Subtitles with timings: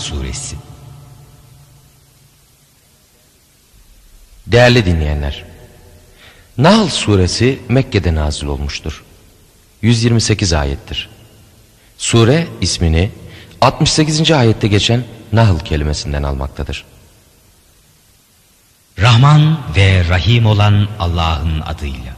[0.00, 0.56] Suresi
[4.46, 5.44] Değerli dinleyenler,
[6.58, 9.04] Nahl suresi Mekke'de nazil olmuştur.
[9.82, 11.08] 128 ayettir.
[11.98, 13.10] Sure ismini
[13.60, 14.30] 68.
[14.30, 16.84] ayette geçen Nahl kelimesinden almaktadır.
[18.98, 22.16] Rahman ve Rahim olan Allah'ın adıyla.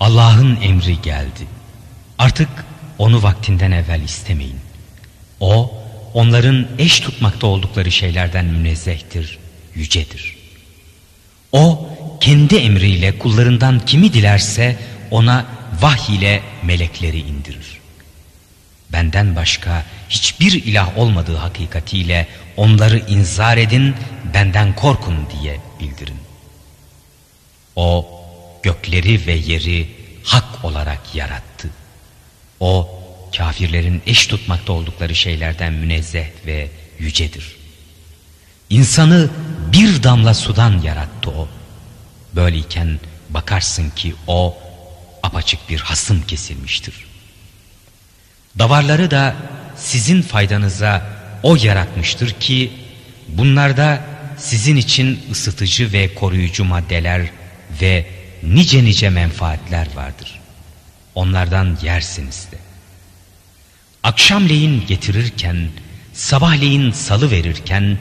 [0.00, 1.46] Allah'ın emri geldi.
[2.18, 2.48] Artık
[2.98, 4.60] onu vaktinden evvel istemeyin.
[5.42, 5.72] O,
[6.14, 9.38] onların eş tutmakta oldukları şeylerden münezzehtir,
[9.74, 10.36] yücedir.
[11.52, 11.88] O,
[12.20, 14.78] kendi emriyle kullarından kimi dilerse
[15.10, 15.46] ona
[15.80, 17.80] vahiy ile melekleri indirir.
[18.92, 23.94] Benden başka hiçbir ilah olmadığı hakikatiyle onları inzar edin,
[24.34, 26.20] benden korkun diye bildirin.
[27.76, 28.20] O,
[28.62, 29.88] gökleri ve yeri
[30.24, 31.70] hak olarak yarattı.
[32.60, 33.01] O
[33.36, 37.56] kafirlerin eş tutmakta oldukları şeylerden münezzeh ve yücedir.
[38.70, 39.30] İnsanı
[39.72, 41.48] bir damla sudan yarattı o.
[42.34, 44.58] Böyleyken bakarsın ki o
[45.22, 46.94] apaçık bir hasım kesilmiştir.
[48.58, 49.34] Davarları da
[49.76, 51.06] sizin faydanıza
[51.42, 52.72] o yaratmıştır ki
[53.28, 54.04] bunlarda
[54.38, 57.30] sizin için ısıtıcı ve koruyucu maddeler
[57.80, 58.06] ve
[58.42, 60.40] nice nice menfaatler vardır.
[61.14, 62.71] Onlardan yersiniz de.
[64.02, 65.68] Akşamleyin getirirken,
[66.12, 67.98] sabahleyin salı verirken,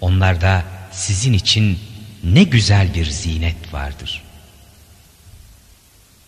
[0.00, 1.78] onlarda sizin için
[2.24, 4.22] ne güzel bir zinet vardır.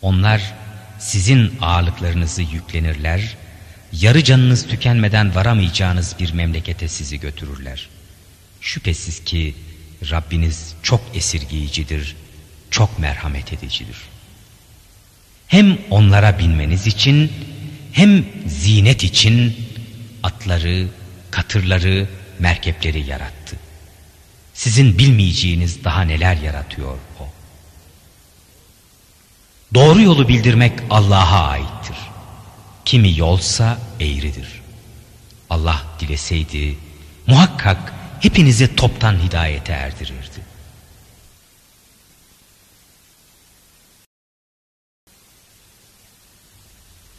[0.02, 0.54] Onlar
[0.98, 3.36] sizin ağırlıklarınızı yüklenirler,
[3.92, 7.88] yarı canınız tükenmeden varamayacağınız bir memlekete sizi götürürler.
[8.60, 9.54] Şüphesiz ki
[10.10, 12.16] Rabbiniz çok esirgeyicidir,
[12.70, 13.96] çok merhamet edicidir.
[15.48, 17.32] Hem onlara binmeniz için
[17.98, 19.56] hem zinet için
[20.22, 20.88] atları,
[21.30, 23.56] katırları, merkepleri yarattı.
[24.54, 27.28] Sizin bilmeyeceğiniz daha neler yaratıyor o.
[29.74, 31.96] Doğru yolu bildirmek Allah'a aittir.
[32.84, 34.62] Kimi yolsa eğridir.
[35.50, 36.78] Allah dileseydi
[37.26, 40.40] muhakkak hepinizi toptan hidayete erdirirdi.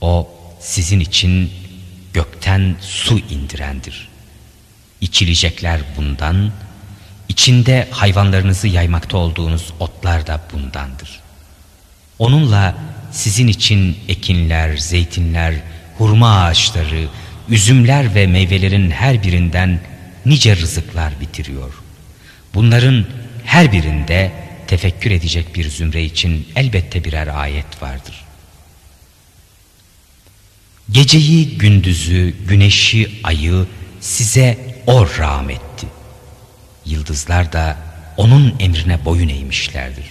[0.02, 1.52] O sizin için
[2.14, 4.09] gökten su indirendir.
[5.02, 6.52] İçilecekler bundan,
[7.30, 11.19] içinde hayvanlarınızı yaymakta olduğunuz otlar da bundandır.
[12.19, 12.75] Onunla
[13.12, 15.56] sizin için ekinler, zeytinler,
[15.98, 17.08] hurma ağaçları,
[17.50, 19.80] üzümler ve meyvelerin her birinden
[20.25, 21.74] nice rızıklar bitiriyor.
[22.53, 23.06] Bunların
[23.46, 24.31] her birinde
[24.68, 28.29] tefekkür edecek bir zümre için elbette birer ayet vardır.
[30.92, 33.66] Geceyi, gündüzü, güneşi, ayı
[34.02, 34.58] size
[34.88, 35.88] o rahmetti.
[36.86, 37.78] Yıldızlar da
[38.18, 40.06] onun emrine boyun eğmişlerdir.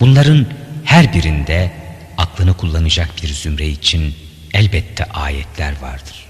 [0.00, 0.46] Bunların
[0.84, 1.72] her birinde
[2.18, 4.14] aklını kullanacak bir zümre için
[4.54, 6.26] elbette ayetler vardır.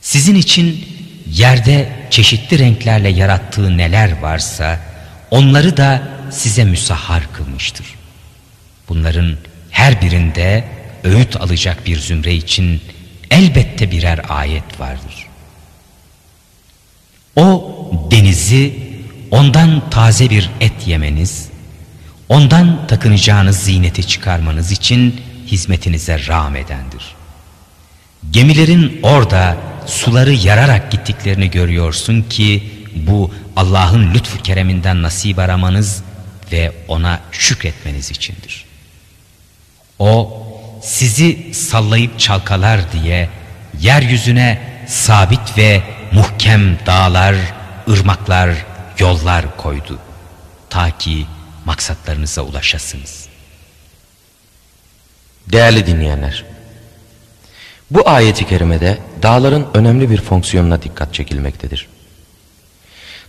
[0.00, 0.88] Sizin için
[1.26, 4.80] yerde çeşitli renklerle yarattığı neler varsa
[5.30, 7.86] onları da size müsahhar kılmıştır.
[8.88, 9.36] Bunların
[9.70, 10.64] her birinde
[11.04, 12.80] öğüt alacak bir zümre için
[13.30, 15.26] elbette birer ayet vardır.
[17.36, 17.76] O
[18.10, 18.74] denizi
[19.30, 21.48] ondan taze bir et yemeniz,
[22.28, 27.14] ondan takınacağınız ziyneti çıkarmanız için hizmetinize rağmedendir.
[28.30, 36.02] Gemilerin orada suları yararak gittiklerini görüyorsun ki bu Allah'ın lütfu kereminden nasip aramanız
[36.52, 38.64] ve ona şükretmeniz içindir.
[39.98, 40.41] O
[40.82, 43.28] sizi sallayıp çalkalar diye
[43.80, 45.82] yeryüzüne sabit ve
[46.12, 47.36] muhkem dağlar,
[47.88, 48.50] ırmaklar,
[48.98, 49.98] yollar koydu.
[50.70, 51.26] Ta ki
[51.64, 53.26] maksatlarınıza ulaşasınız.
[55.46, 56.44] Değerli dinleyenler,
[57.90, 61.88] bu ayeti kerimede dağların önemli bir fonksiyonuna dikkat çekilmektedir.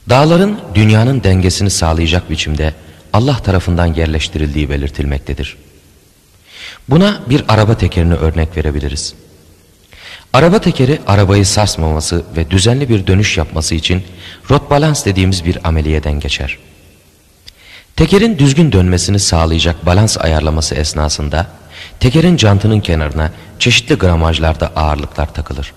[0.09, 2.73] Dağların dünyanın dengesini sağlayacak biçimde
[3.13, 5.57] Allah tarafından yerleştirildiği belirtilmektedir.
[6.89, 9.13] Buna bir araba tekerini örnek verebiliriz.
[10.33, 14.03] Araba tekeri arabayı sarsmaması ve düzenli bir dönüş yapması için
[14.49, 16.57] rot balans dediğimiz bir ameliyeden geçer.
[17.95, 21.47] Tekerin düzgün dönmesini sağlayacak balans ayarlaması esnasında
[21.99, 25.73] tekerin jantının kenarına çeşitli gramajlarda ağırlıklar takılır.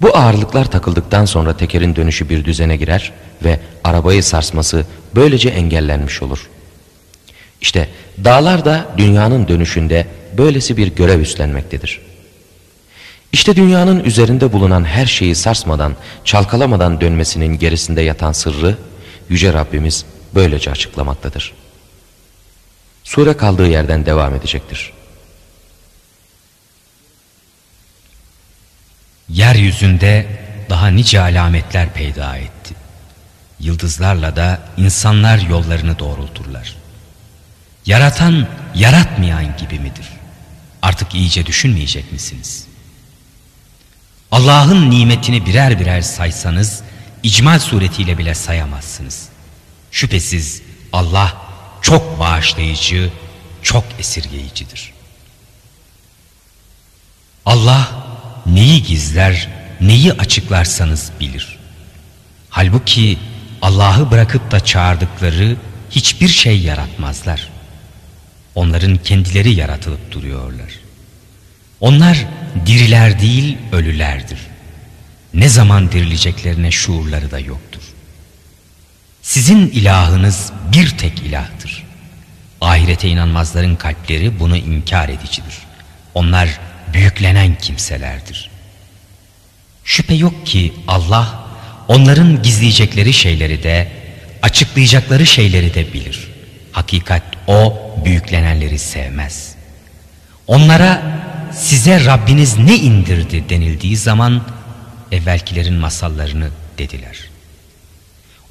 [0.00, 3.12] Bu ağırlıklar takıldıktan sonra tekerin dönüşü bir düzene girer
[3.44, 6.48] ve arabayı sarsması böylece engellenmiş olur.
[7.60, 7.88] İşte
[8.24, 10.06] dağlar da dünyanın dönüşünde
[10.38, 12.00] böylesi bir görev üstlenmektedir.
[13.32, 18.76] İşte dünyanın üzerinde bulunan her şeyi sarsmadan, çalkalamadan dönmesinin gerisinde yatan sırrı
[19.28, 20.04] Yüce Rabbimiz
[20.34, 21.52] böylece açıklamaktadır.
[23.04, 24.92] Sure kaldığı yerden devam edecektir.
[29.28, 30.26] Yeryüzünde
[30.70, 32.74] daha nice alametler peyda etti.
[33.60, 36.75] Yıldızlarla da insanlar yollarını doğrulturlar.
[37.86, 40.06] Yaratan, yaratmayan gibi midir?
[40.82, 42.66] Artık iyice düşünmeyecek misiniz?
[44.30, 46.82] Allah'ın nimetini birer birer saysanız,
[47.22, 49.28] icmal suretiyle bile sayamazsınız.
[49.90, 50.62] Şüphesiz
[50.92, 51.36] Allah
[51.82, 53.10] çok bağışlayıcı,
[53.62, 54.92] çok esirgeyicidir.
[57.46, 57.92] Allah
[58.46, 59.48] neyi gizler,
[59.80, 61.58] neyi açıklarsanız bilir.
[62.50, 63.18] Halbuki
[63.62, 65.56] Allah'ı bırakıp da çağırdıkları
[65.90, 67.55] hiçbir şey yaratmazlar.
[68.56, 70.70] Onların kendileri yaratılıp duruyorlar.
[71.80, 72.26] Onlar
[72.66, 74.38] diriler değil ölülerdir.
[75.34, 77.82] Ne zaman dirileceklerine şuurları da yoktur.
[79.22, 81.86] Sizin ilahınız bir tek ilahtır.
[82.60, 85.54] Ahirete inanmazların kalpleri bunu inkar edicidir.
[86.14, 86.60] Onlar
[86.92, 88.50] büyüklenen kimselerdir.
[89.84, 91.46] Şüphe yok ki Allah
[91.88, 93.92] onların gizleyecekleri şeyleri de
[94.42, 96.28] açıklayacakları şeyleri de bilir.
[96.72, 99.54] Hakikat o büyüklenenleri sevmez.
[100.46, 101.02] Onlara
[101.52, 104.42] size Rabbiniz ne indirdi denildiği zaman
[105.12, 106.48] evvelkilerin masallarını
[106.78, 107.18] dediler.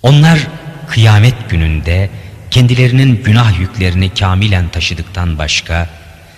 [0.04, 0.48] Onlar
[0.88, 2.10] kıyamet gününde
[2.52, 5.90] kendilerinin günah yüklerini kamilen taşıdıktan başka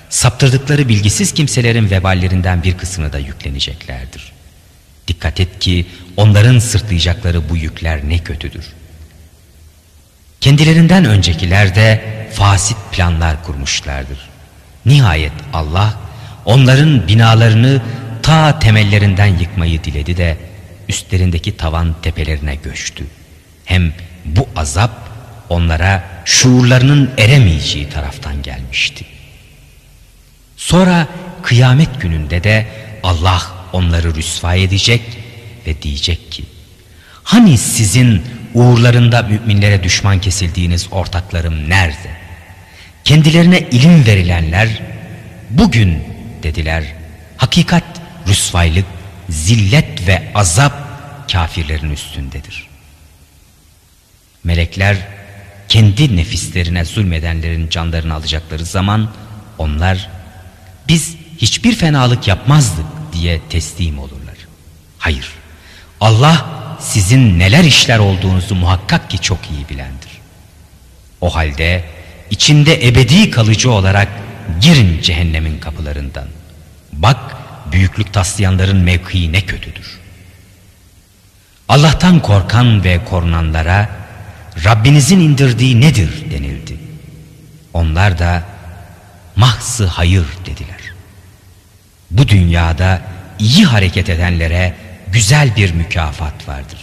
[0.10, 4.31] saptırdıkları bilgisiz kimselerin veballerinden bir kısmını da yükleneceklerdir.
[5.07, 5.86] Dikkat et ki
[6.18, 8.65] onların sırtlayacakları bu yükler ne kötüdür.
[10.42, 14.30] Kendilerinden öncekiler de fasit planlar kurmuşlardır.
[14.86, 15.94] Nihayet Allah
[16.45, 17.81] onların binalarını
[18.24, 20.38] ta temellerinden yıkmayı diledi de
[20.89, 23.04] üstlerindeki tavan tepelerine göçtü.
[23.66, 23.94] Hem
[24.25, 24.92] bu azap
[25.50, 29.06] onlara şuurlarının eremeyeceği taraftan gelmişti.
[30.57, 31.07] Sonra
[31.44, 32.68] kıyamet gününde de
[33.04, 33.42] Allah
[33.74, 35.01] onları rüsva edecek
[35.68, 36.44] ve diyecek ki
[37.28, 38.24] Hani sizin
[38.54, 42.16] uğurlarında müminlere düşman kesildiğiniz ortaklarım nerede?
[43.07, 44.81] Kendilerine ilim verilenler
[45.50, 46.04] bugün
[46.44, 46.83] dediler
[47.38, 47.83] hakikat
[48.27, 48.86] rüsvaylık,
[49.30, 50.74] zillet ve azap
[51.31, 52.68] kafirlerin üstündedir.
[54.44, 54.98] Melekler
[55.69, 59.10] kendi nefislerine zulmedenlerin canlarını alacakları zaman
[59.57, 60.10] onlar
[60.88, 64.38] biz hiçbir fenalık yapmazdık diye teslim olurlar.
[64.98, 65.30] Hayır
[66.01, 66.45] Allah
[66.80, 70.12] sizin neler işler olduğunuzu muhakkak ki çok iyi bilendir.
[71.21, 71.96] O halde
[72.31, 74.07] içinde ebedi kalıcı olarak
[74.62, 76.27] girin cehennemin kapılarından.
[76.94, 77.35] Bak
[77.71, 80.00] büyüklük taslayanların mevkii ne kötüdür.
[81.69, 83.89] Allah'tan korkan ve korunanlara
[84.65, 86.77] Rabbinizin indirdiği nedir denildi.
[87.74, 88.44] Onlar da
[89.35, 90.81] mahsı hayır dediler.
[92.12, 93.01] Bu dünyada
[93.39, 94.75] iyi hareket edenlere
[95.12, 96.79] güzel bir mükafat vardır.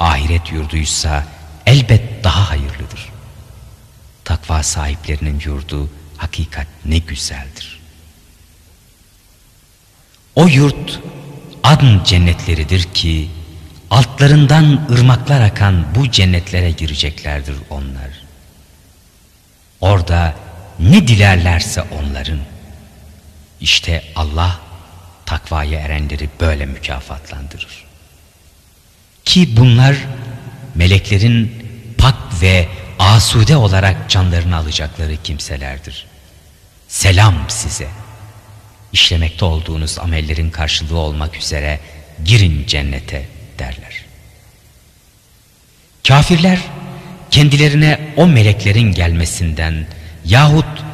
[0.00, 1.24] Ahiret yurduysa
[1.66, 3.09] elbet daha hayırlıdır.
[4.24, 7.80] Takva sahiplerinin yurdu hakikat ne güzeldir.
[10.34, 11.00] O yurt
[11.62, 13.30] adn cennetleridir ki
[13.90, 18.10] altlarından ırmaklar akan bu cennetlere gireceklerdir onlar.
[19.80, 20.34] Orada
[20.78, 22.38] ne dilerlerse onların.
[23.60, 24.60] İşte Allah
[25.26, 27.84] takvaya erenleri böyle mükafatlandırır.
[29.24, 29.96] Ki bunlar
[30.74, 31.66] meleklerin
[31.98, 32.68] pak ve
[33.00, 36.06] asude olarak canlarını alacakları kimselerdir.
[36.88, 37.88] Selam size.
[38.92, 41.80] İşlemekte olduğunuz amellerin karşılığı olmak üzere
[42.24, 43.28] girin cennete
[43.58, 44.04] derler.
[46.08, 46.58] Kafirler
[47.30, 49.86] kendilerine o meleklerin gelmesinden
[50.24, 50.84] yahut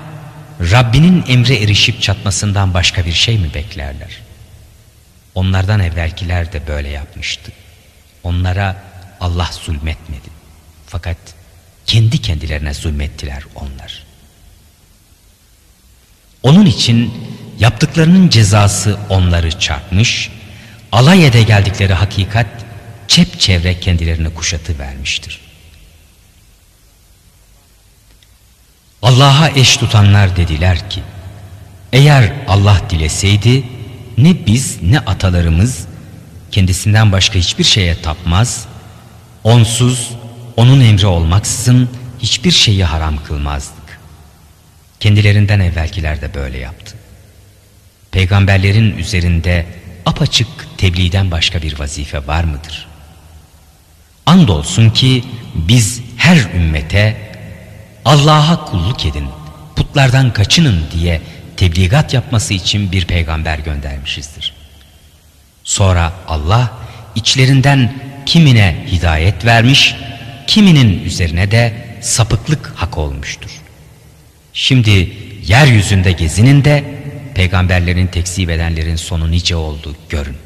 [0.61, 4.23] Rabbinin emre erişip çatmasından başka bir şey mi beklerler?
[5.35, 7.53] Onlardan evvelkiler de böyle yapmıştı.
[8.23, 8.77] Onlara
[9.21, 10.29] Allah zulmetmedi.
[10.87, 11.36] Fakat
[11.87, 14.07] kendi kendilerine zulmettiler onlar.
[16.43, 17.15] Onun için
[17.59, 20.31] yaptıklarının cezası onları çarpmış,
[20.93, 22.47] alay ede geldikleri hakikat
[23.09, 25.41] çepçevre kendilerini kuşatı vermiştir.
[29.03, 31.03] Allah'a eş tutanlar dediler ki,
[31.93, 33.65] eğer Allah dileseydi
[34.19, 35.87] ne biz ne atalarımız
[36.51, 38.67] kendisinden başka hiçbir şeye tapmaz,
[39.45, 40.11] onsuz
[40.57, 44.01] onun emri olmaksızın hiçbir şeyi haram kılmazdık.
[45.01, 46.97] Kendilerinden evvelkiler de böyle yaptı.
[48.11, 49.67] peygamberlerin üzerinde
[50.07, 50.49] apaçık
[50.79, 52.87] tebliğden başka bir vazife var mıdır?
[54.27, 57.17] Andolsun ki biz her ümmete
[58.05, 59.29] Allah'a kulluk edin,
[59.77, 61.23] putlardan kaçının diye
[61.57, 64.55] tebligat yapması için bir peygamber göndermişizdir.
[65.65, 66.71] Sonra Allah
[67.15, 67.95] içlerinden
[68.27, 69.97] kimine hidayet vermiş,
[70.47, 73.51] kiminin üzerine de sapıklık hak olmuştur.
[74.53, 75.13] Şimdi
[75.47, 76.85] yeryüzünde gezinin de
[77.35, 80.37] peygamberlerin tekzip edenlerin sonu nice oldu görün.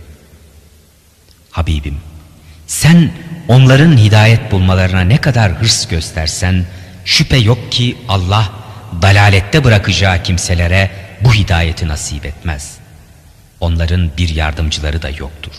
[1.50, 1.96] Habibim
[2.66, 3.10] sen
[3.48, 6.66] onların hidayet bulmalarına ne kadar hırs göstersen
[7.04, 8.52] şüphe yok ki Allah
[9.02, 10.90] dalalette bırakacağı kimselere
[11.20, 12.76] bu hidayeti nasip etmez.
[13.60, 15.52] Onların bir yardımcıları da yoktur.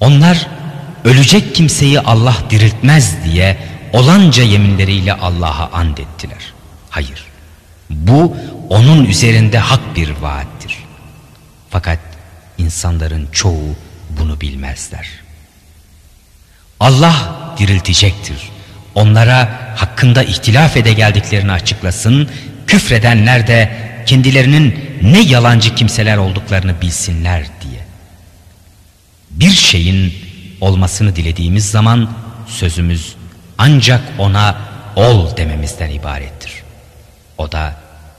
[0.00, 0.46] Onlar
[1.06, 3.56] ölecek kimseyi Allah diriltmez diye
[3.92, 6.52] olanca yeminleriyle Allah'a and ettiler.
[6.90, 7.24] Hayır,
[7.90, 8.36] bu
[8.68, 10.78] onun üzerinde hak bir vaattir.
[11.70, 11.98] Fakat
[12.58, 13.76] insanların çoğu
[14.10, 15.08] bunu bilmezler.
[16.80, 17.14] Allah
[17.58, 18.36] diriltecektir.
[18.94, 22.30] Onlara hakkında ihtilaf ede geldiklerini açıklasın,
[22.66, 27.80] küfredenler de kendilerinin ne yalancı kimseler olduklarını bilsinler diye.
[29.30, 30.25] Bir şeyin
[30.60, 32.10] olmasını dilediğimiz zaman
[32.48, 33.14] sözümüz
[33.58, 34.56] ancak ona
[34.96, 36.52] ol dememizden ibarettir.
[37.38, 37.76] O da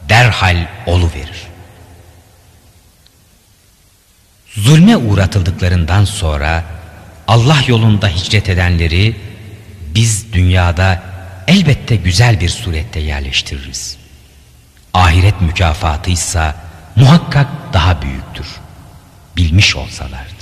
[0.10, 1.48] derhal olu verir.
[4.56, 6.64] Zulme uğratıldıklarından sonra
[7.28, 9.16] Allah yolunda hicret edenleri
[9.96, 11.04] biz dünyada
[11.48, 13.98] elbette güzel bir surette yerleştiririz.
[14.94, 16.54] Ahiret mükafatı ise
[16.96, 18.48] muhakkak daha büyüktür.
[19.38, 20.37] Bilmiş olsalardı.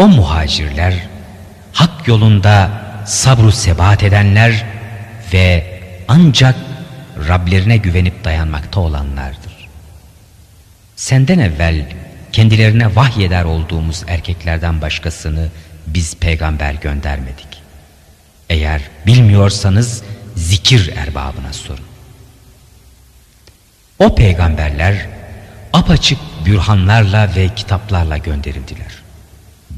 [0.00, 0.94] O muhacirler
[1.72, 2.70] hak yolunda
[3.06, 4.66] sabru sebat edenler
[5.32, 6.54] ve ancak
[7.28, 9.68] Rablerine güvenip dayanmakta olanlardır.
[10.96, 11.86] Senden evvel
[12.32, 15.48] kendilerine vahyeder olduğumuz erkeklerden başkasını
[15.86, 17.62] biz peygamber göndermedik.
[18.50, 20.02] Eğer bilmiyorsanız
[20.36, 21.84] zikir erbabına sorun.
[23.98, 25.08] O peygamberler
[25.72, 28.99] apaçık bürhanlarla ve kitaplarla gönderildiler.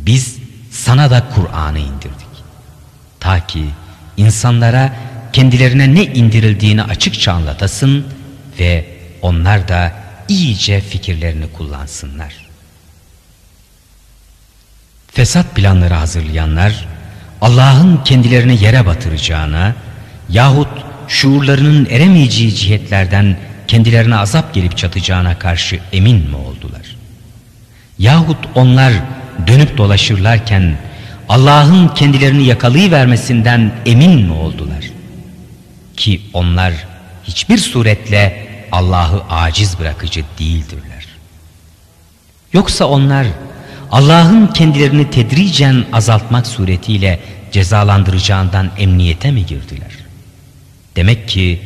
[0.07, 0.39] Biz
[0.71, 2.33] sana da Kur'an'ı indirdik.
[3.21, 3.65] Ta ki
[4.17, 4.93] insanlara
[5.33, 8.07] kendilerine ne indirildiğini açıkça anlatasın
[8.59, 8.87] ve
[9.23, 9.93] onlar da
[10.29, 12.47] iyice fikirlerini kullansınlar.
[15.09, 16.89] Fesat planları hazırlayanlar
[17.41, 19.75] Allah'ın kendilerini yere batıracağına
[20.29, 20.69] yahut
[21.09, 23.37] şuurlarının eremeyeceği cihetlerden
[23.69, 26.97] kendilerine azap gelip çatacağına karşı emin mi oldular?
[27.99, 28.93] Yahut onlar
[29.47, 30.77] dönüp dolaşırlarken
[31.29, 34.91] Allah'ın kendilerini yakalayıvermesinden emin mi oldular?
[35.97, 36.73] Ki onlar
[37.25, 41.07] hiçbir suretle Allah'ı aciz bırakıcı değildirler.
[42.53, 43.27] Yoksa onlar
[43.91, 47.21] Allah'ın kendilerini tedricen azaltmak suretiyle
[47.53, 49.93] cezalandıracağından emniyete mi girdiler?
[50.97, 51.61] Demek ki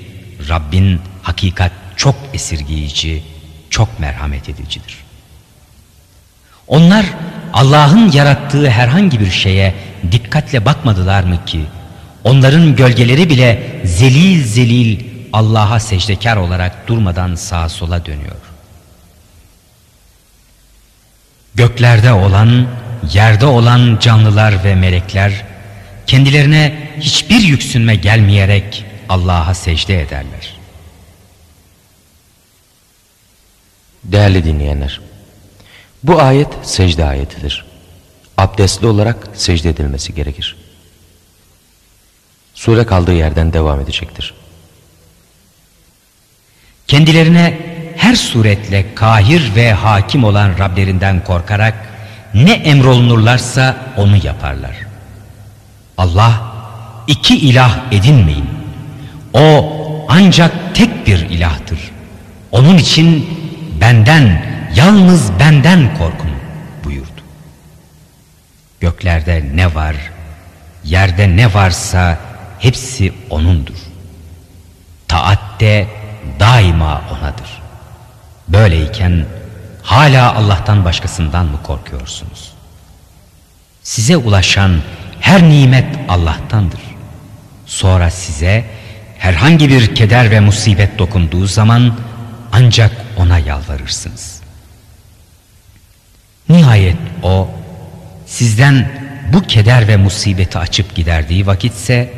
[0.49, 3.23] Rabbin hakikat çok esirgeyici,
[3.71, 4.97] çok merhamet edicidir.
[6.69, 7.07] Onlar
[7.53, 9.75] Allah'ın yarattığı herhangi bir şeye
[10.13, 11.61] dikkatle bakmadılar mı ki
[12.25, 15.01] onların gölgeleri bile zelil zelil
[15.33, 18.37] Allah'a secdekar olarak durmadan sağa sola dönüyor.
[21.55, 22.67] Göklerde olan,
[23.13, 25.45] yerde olan canlılar ve melekler
[26.07, 30.57] kendilerine hiçbir yüksünme gelmeyerek Allah'a secde ederler.
[34.05, 35.01] Değerli dinleyenler,
[36.07, 37.65] bu ayet secde ayetidir.
[38.39, 40.57] Abdestli olarak secde edilmesi gerekir.
[42.55, 44.35] Sure kaldığı yerden devam edecektir.
[46.87, 47.59] Kendilerine
[47.97, 51.75] her suretle kahir ve hakim olan Rablerinden korkarak
[52.35, 54.77] ne emrolunurlarsa onu yaparlar.
[55.99, 56.53] Allah
[57.07, 58.49] iki ilah edinmeyin.
[59.35, 59.73] O
[60.09, 61.79] ancak tek bir ilahtır.
[62.53, 63.29] Onun için
[63.81, 66.31] benden, yalnız benden korkun
[66.85, 67.23] buyurdu.
[68.81, 69.97] Göklerde ne var,
[70.85, 72.19] yerde ne varsa
[72.59, 73.77] hepsi O'nundur.
[75.09, 75.87] Taat de
[76.41, 77.63] daima O'nadır.
[78.49, 79.27] Böyleyken
[79.83, 82.53] hala Allah'tan başkasından mı korkuyorsunuz?
[83.83, 84.81] Size ulaşan
[85.21, 86.81] her nimet Allah'tandır.
[87.67, 88.65] Sonra size
[89.19, 91.99] herhangi bir keder ve musibet dokunduğu zaman
[92.53, 94.46] ancak ona yalvarırsınız.
[96.49, 97.49] Nihayet o
[98.27, 98.91] sizden
[99.33, 102.13] bu keder ve musibeti açıp giderdiği vakitse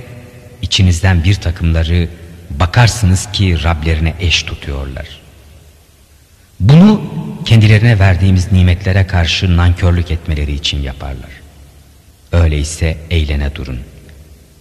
[0.63, 2.09] içinizden bir takımları
[2.51, 5.07] bakarsınız ki Rablerine eş tutuyorlar.
[6.61, 7.03] Bunu
[7.45, 11.31] kendilerine verdiğimiz nimetlere karşı nankörlük etmeleri için yaparlar.
[12.33, 13.81] Öyleyse eğlene durun.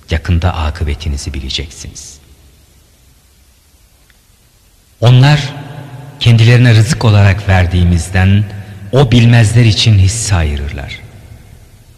[0.10, 2.18] Yakında akıbetinizi bileceksiniz.
[5.02, 5.54] Onlar
[6.20, 8.44] kendilerine rızık olarak verdiğimizden
[8.98, 11.00] o bilmezler için hisse ayırırlar.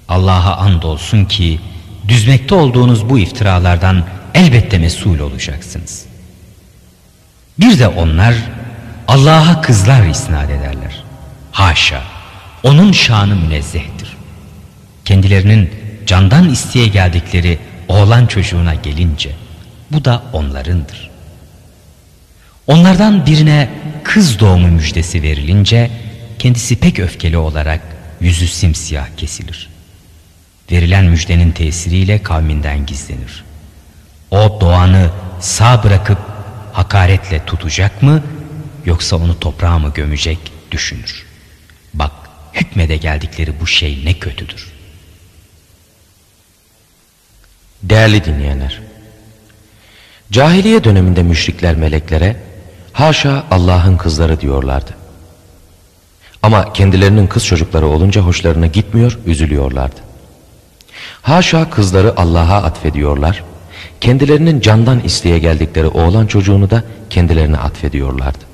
[0.10, 1.60] Allah'a andolsun ki
[2.08, 4.04] düzmekte olduğunuz bu iftiralardan
[4.34, 6.06] elbette mesul olacaksınız.
[7.60, 8.36] Bir de onlar
[9.08, 11.04] Allah'a kızlar isnat ederler.
[11.52, 12.02] Haşa,
[12.64, 14.18] onun şanı münezzehtir.
[15.06, 15.72] Kendilerinin
[16.06, 19.32] candan isteye geldikleri oğlan çocuğuna gelince
[19.92, 21.10] bu da onlarındır.
[22.68, 23.70] Onlardan birine
[24.04, 25.92] kız doğumu müjdesi verilince
[26.40, 27.82] kendisi pek öfkeli olarak
[28.22, 29.70] yüzü simsiyah kesilir.
[30.72, 33.44] Verilen müjdenin tesiriyle kavminden gizlenir.
[34.32, 36.18] O doğanı sağ bırakıp
[36.74, 38.24] hakaretle tutacak mı
[38.86, 40.40] yoksa onu toprağa mı gömecek
[40.72, 41.26] düşünür.
[41.94, 42.12] Bak
[42.54, 44.72] hükmede geldikleri bu şey ne kötüdür.
[47.84, 48.82] Değerli dinleyenler,
[50.32, 52.36] cahiliye döneminde müşrikler meleklere
[52.94, 54.99] haşa Allah'ın kızları diyorlardı.
[56.44, 59.96] Ama kendilerinin kız çocukları olunca hoşlarına gitmiyor, üzülüyorlardı.
[61.22, 63.44] Haşa kızları Allah'a atfediyorlar,
[64.02, 68.50] kendilerinin candan isteye geldikleri oğlan çocuğunu da kendilerine atfediyorlardı.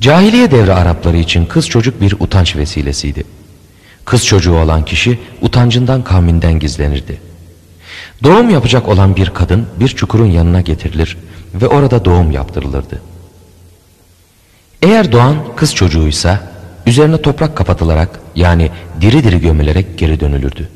[0.00, 3.24] Cahiliye devri Arapları için kız çocuk bir utanç vesilesiydi.
[4.04, 7.20] Kız çocuğu olan kişi utancından kavminden gizlenirdi.
[8.22, 11.16] Doğum yapacak olan bir kadın bir çukurun yanına getirilir
[11.54, 13.02] ve orada doğum yaptırılırdı.
[14.82, 16.40] Eğer doğan kız çocuğuysa
[16.86, 18.70] üzerine toprak kapatılarak yani
[19.00, 20.68] diri diri gömülerek geri dönülürdü.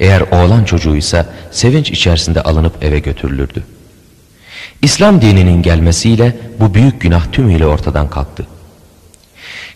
[0.00, 3.64] Eğer oğlan çocuğuysa sevinç içerisinde alınıp eve götürülürdü.
[4.82, 8.46] İslam dininin gelmesiyle bu büyük günah tümüyle ortadan kalktı.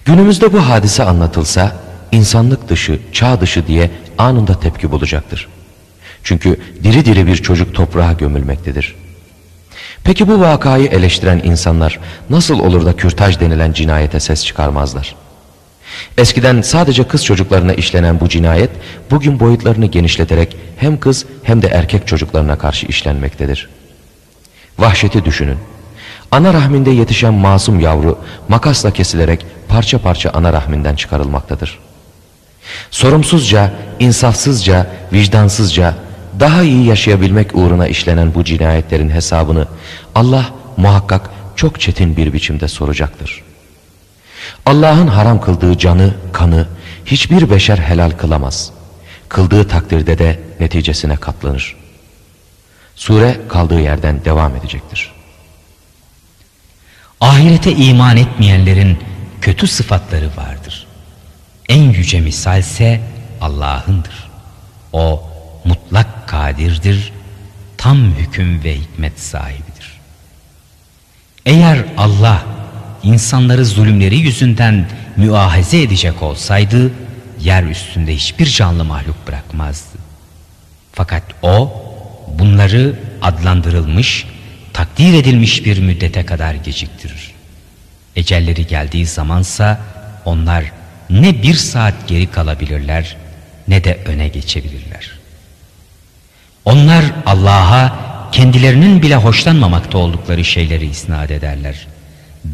[0.05, 1.77] Günümüzde bu hadise anlatılsa
[2.13, 5.49] insanlık dışı, çağ dışı diye anında tepki bulacaktır.
[6.25, 8.95] Çünkü diri diri bir çocuk toprağa gömülmektedir.
[10.05, 15.15] Peki bu vakayı eleştiren insanlar nasıl olur da kürtaj denilen cinayete ses çıkarmazlar?
[16.19, 18.71] Eskiden sadece kız çocuklarına işlenen bu cinayet
[19.11, 23.69] bugün boyutlarını genişleterek hem kız hem de erkek çocuklarına karşı işlenmektedir.
[24.79, 25.59] Vahşeti düşünün.
[26.31, 31.79] Ana rahminde yetişen masum yavru makasla kesilerek parça parça ana rahminden çıkarılmaktadır.
[32.91, 35.95] Sorumsuzca, insafsızca, vicdansızca
[36.41, 39.67] daha iyi yaşayabilmek uğruna işlenen bu cinayetlerin hesabını
[40.15, 43.43] Allah muhakkak çok çetin bir biçimde soracaktır.
[44.67, 46.67] Allah'ın haram kıldığı canı, kanı
[47.07, 48.71] hiçbir beşer helal kılamaz.
[49.29, 51.77] Kıldığı takdirde de neticesine katlanır.
[52.95, 55.13] Sure kaldığı yerden devam edecektir.
[57.21, 58.99] Ahirete iman etmeyenlerin
[59.41, 60.87] kötü sıfatları vardır.
[61.69, 63.01] En yüce misalse
[63.41, 64.31] Allah'ındır.
[64.93, 65.23] O
[65.65, 67.13] mutlak kadirdir,
[67.77, 69.99] tam hüküm ve hikmet sahibidir.
[71.47, 72.47] Eğer Allah
[73.03, 76.91] insanları zulümleri yüzünden müahaze edecek olsaydı,
[77.41, 79.99] yer üstünde hiçbir canlı mahluk bırakmazdı.
[80.93, 81.83] Fakat o,
[82.39, 84.27] bunları adlandırılmış,
[84.73, 87.33] takdir edilmiş bir müddete kadar geciktirir.
[88.17, 89.81] Ecelleri geldiği zamansa
[90.25, 90.65] onlar
[91.11, 93.17] ne bir saat geri kalabilirler
[93.69, 95.18] ne de öne geçebilirler.
[96.69, 97.99] Onlar Allah'a
[98.33, 101.87] kendilerinin bile hoşlanmamakta oldukları şeyleri isnat ederler.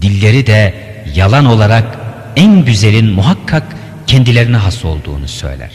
[0.03, 0.75] Dilleri de
[1.15, 1.99] yalan olarak
[2.37, 5.71] en güzelin muhakkak kendilerine has olduğunu söyler.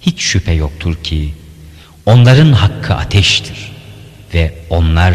[0.00, 1.34] Hiç şüphe yoktur ki
[2.06, 3.72] onların hakkı ateştir
[4.34, 5.14] ve onlar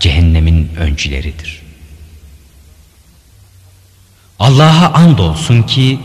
[0.00, 1.62] cehennemin öncüleridir.
[4.38, 5.98] Allah'a andolsun ki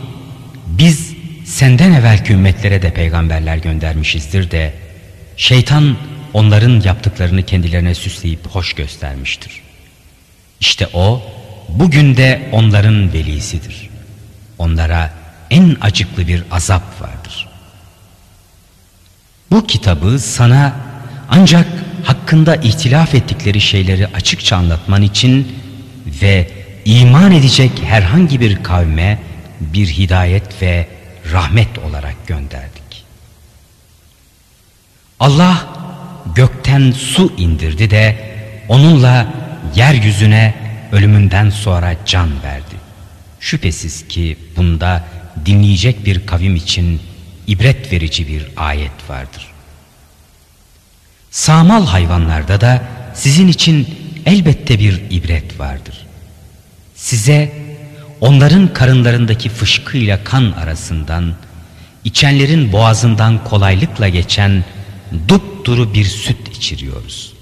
[0.68, 1.14] biz
[1.46, 4.87] senden evvelki ümmetlere de peygamberler göndermişizdir de
[5.38, 5.98] Şeytan
[6.34, 9.62] onların yaptıklarını kendilerine süsleyip hoş göstermiştir.
[10.60, 11.22] İşte o
[11.70, 13.90] bugün de onların velisidir.
[14.58, 15.14] Onlara
[15.50, 17.48] en acıklı bir azap vardır.
[19.52, 20.76] Bu kitabı sana
[21.30, 21.68] ancak
[22.04, 25.56] hakkında ihtilaf ettikleri şeyleri açıkça anlatman için
[26.22, 26.52] ve
[26.86, 29.20] iman edecek herhangi bir kavme
[29.60, 30.88] bir hidayet ve
[31.32, 32.77] rahmet olarak gönderdik.
[35.20, 35.68] Allah
[36.36, 38.34] gökten su indirdi de
[38.70, 39.28] onunla
[39.76, 40.54] yeryüzüne
[40.92, 42.76] ölümünden sonra can verdi.
[43.40, 45.06] Şüphesiz ki bunda
[45.46, 47.02] dinleyecek bir kavim için
[47.48, 49.48] ibret verici bir ayet vardır.
[51.32, 53.88] Sağmal hayvanlarda da sizin için
[54.26, 56.06] elbette bir ibret vardır.
[56.96, 57.52] Size
[58.22, 61.34] onların karınlarındaki fışkıyla kan arasından,
[62.04, 64.64] içenlerin boğazından kolaylıkla geçen
[65.28, 67.34] dupduru bir süt içiriyoruz.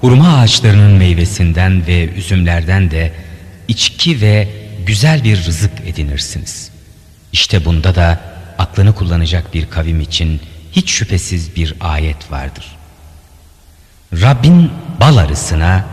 [0.00, 3.12] Hurma ağaçlarının meyvesinden ve üzümlerden de
[3.68, 4.48] içki ve
[4.86, 6.70] güzel bir rızık edinirsiniz.
[7.32, 8.20] İşte bunda da
[8.58, 10.40] aklını kullanacak bir kavim için
[10.72, 12.64] hiç şüphesiz bir ayet vardır.
[14.12, 15.84] Rabbin bal arısına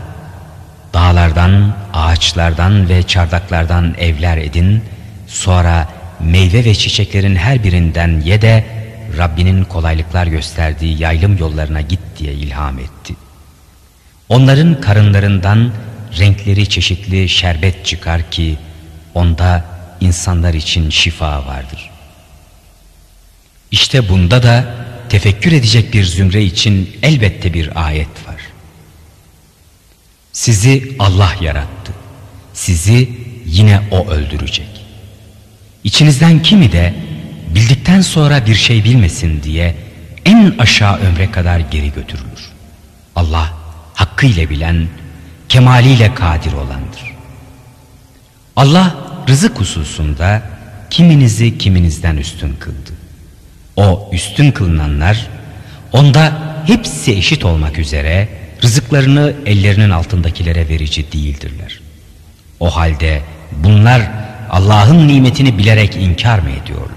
[0.94, 4.82] dağlardan, ağaçlardan ve çardaklardan evler edin,
[5.26, 5.88] sonra
[6.20, 8.64] meyve ve çiçeklerin her birinden ye de
[9.18, 13.14] Rabbinin kolaylıklar gösterdiği yaylım yollarına git diye ilham etti.
[14.28, 15.72] Onların karınlarından
[16.18, 18.58] renkleri çeşitli şerbet çıkar ki
[19.14, 19.64] onda
[20.00, 21.90] insanlar için şifa vardır.
[23.70, 24.74] İşte bunda da
[25.08, 28.40] tefekkür edecek bir zümre için elbette bir ayet var.
[30.32, 31.92] Sizi Allah yarattı.
[32.54, 33.10] Sizi
[33.46, 34.66] yine O öldürecek.
[35.84, 36.94] İçinizden kimi de
[37.56, 39.74] bildikten sonra bir şey bilmesin diye
[40.24, 42.50] en aşağı ömre kadar geri götürülür.
[43.16, 43.52] Allah
[43.94, 44.86] hakkıyla bilen,
[45.48, 47.14] kemaliyle kadir olandır.
[48.56, 48.96] Allah
[49.28, 50.42] rızık hususunda
[50.90, 52.92] kiminizi kiminizden üstün kıldı.
[53.76, 55.26] O üstün kılınanlar
[55.92, 56.32] onda
[56.66, 58.28] hepsi eşit olmak üzere
[58.62, 61.80] rızıklarını ellerinin altındakilere verici değildirler.
[62.60, 64.02] O halde bunlar
[64.50, 66.95] Allah'ın nimetini bilerek inkar mı ediyorlar?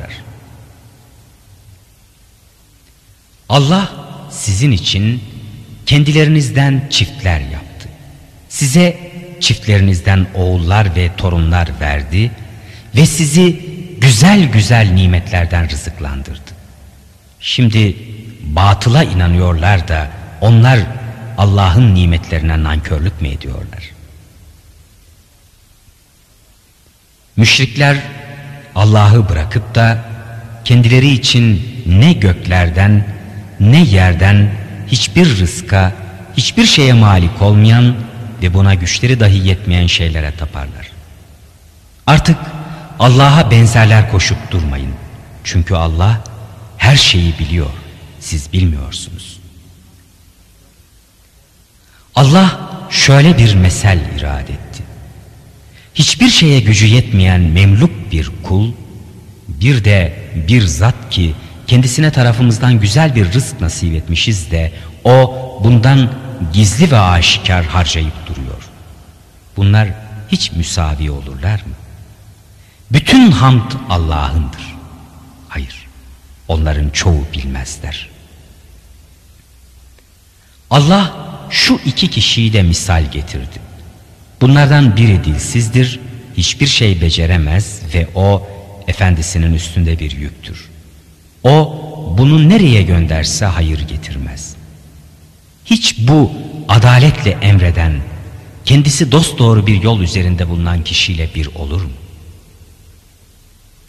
[3.50, 3.92] Allah
[4.32, 5.24] sizin için
[5.86, 7.90] kendilerinizden çiftler yaptı.
[8.50, 8.98] Size
[9.40, 12.32] çiftlerinizden oğullar ve torunlar verdi
[12.96, 13.60] ve sizi
[14.02, 16.52] güzel güzel nimetlerden rızıklandırdı.
[17.40, 17.96] Şimdi
[18.44, 20.08] batıla inanıyorlar da
[20.42, 20.80] onlar
[21.38, 23.92] Allah'ın nimetlerine nankörlük mü ediyorlar?
[27.38, 27.98] Müşrikler
[28.76, 30.06] Allah'ı bırakıp da
[30.66, 33.19] kendileri için ne göklerden
[33.60, 34.52] ne yerden
[34.88, 35.94] hiçbir rızka,
[36.38, 37.96] hiçbir şeye malik olmayan
[38.42, 40.92] ve buna güçleri dahi yetmeyen şeylere taparlar.
[42.08, 42.38] Artık
[43.00, 44.94] Allah'a benzerler koşup durmayın.
[45.44, 46.24] Çünkü Allah
[46.78, 47.70] her şeyi biliyor.
[48.20, 49.40] Siz bilmiyorsunuz.
[52.16, 54.84] Allah şöyle bir mesel irade etti.
[55.96, 58.72] Hiçbir şeye gücü yetmeyen memluk bir kul,
[59.48, 60.14] bir de
[60.48, 61.34] bir zat ki
[61.70, 64.72] kendisine tarafımızdan güzel bir rızk nasip etmişiz de
[65.04, 66.12] o bundan
[66.54, 68.64] gizli ve aşikar harcayıp duruyor.
[69.58, 69.88] Bunlar
[70.32, 71.74] hiç müsavi olurlar mı?
[72.92, 74.76] Bütün hamd Allah'ındır.
[75.50, 75.88] Hayır,
[76.48, 78.10] onların çoğu bilmezler.
[80.70, 81.14] Allah
[81.50, 83.60] şu iki kişiyi de misal getirdi.
[84.42, 86.00] Bunlardan biri dilsizdir,
[86.38, 88.48] hiçbir şey beceremez ve o
[88.88, 90.70] efendisinin üstünde bir yüktür.
[91.44, 91.76] O
[92.18, 94.56] bunu nereye gönderse hayır getirmez.
[95.66, 96.32] Hiç bu
[96.68, 98.02] adaletle emreden,
[98.66, 101.92] kendisi dosdoğru bir yol üzerinde bulunan kişiyle bir olur mu?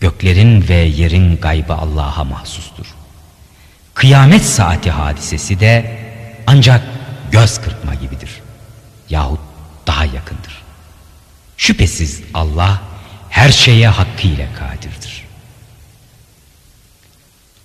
[0.00, 2.86] Göklerin ve yerin gaybı Allah'a mahsustur.
[3.94, 5.98] Kıyamet saati hadisesi de
[6.46, 6.82] ancak
[7.32, 8.30] göz kırpma gibidir.
[9.10, 9.40] Yahut
[9.86, 10.62] daha yakındır.
[11.56, 12.82] Şüphesiz Allah
[13.30, 15.09] her şeye hakkıyla kadirdir.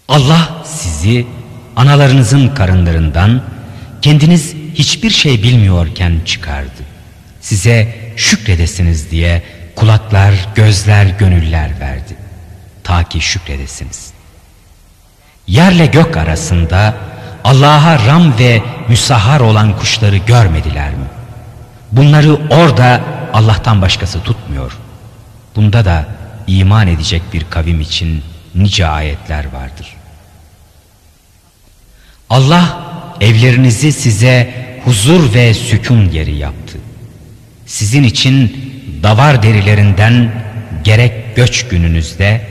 [0.07, 1.27] Allah sizi
[1.75, 3.41] analarınızın karınlarından
[4.01, 6.83] kendiniz hiçbir şey bilmiyorken çıkardı.
[7.41, 9.43] Size şükredesiniz diye
[9.75, 12.15] kulaklar, gözler, gönüller verdi.
[12.83, 14.11] Ta ki şükredesiniz.
[15.47, 16.95] Yerle gök arasında
[17.43, 21.05] Allah'a ram ve müsahar olan kuşları görmediler mi?
[21.91, 23.01] Bunları orada
[23.33, 24.77] Allah'tan başkası tutmuyor.
[25.55, 26.05] Bunda da
[26.47, 28.23] iman edecek bir kavim için
[28.55, 29.95] nice ayetler vardır.
[32.29, 32.81] Allah
[33.21, 34.53] evlerinizi size
[34.85, 36.77] huzur ve sükun yeri yaptı.
[37.65, 38.57] Sizin için
[39.03, 40.31] davar derilerinden
[40.83, 42.41] gerek göç gününüzde,